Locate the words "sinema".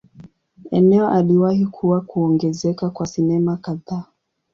3.07-3.57